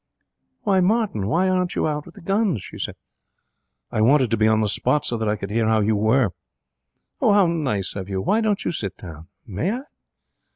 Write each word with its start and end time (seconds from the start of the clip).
'Why, 0.63 0.79
Martin, 0.79 1.27
why 1.27 1.47
aren't 1.47 1.75
you 1.75 1.87
out 1.87 2.07
with 2.07 2.15
the 2.15 2.21
guns?' 2.21 2.63
she 2.63 2.79
said. 2.79 2.95
'I 3.91 4.01
wanted 4.01 4.31
to 4.31 4.37
be 4.37 4.47
on 4.47 4.61
the 4.61 4.67
spot 4.67 5.05
so 5.05 5.15
that 5.15 5.29
I 5.29 5.35
could 5.35 5.51
hear 5.51 5.67
how 5.67 5.81
you 5.81 5.95
were.' 5.95 6.31
'How 7.19 7.45
nice 7.45 7.95
of 7.95 8.09
you! 8.09 8.19
Why 8.19 8.41
don't 8.41 8.65
you 8.65 8.71
sit 8.71 8.97
down?' 8.97 9.27
'May 9.45 9.73
I?' 9.73 9.81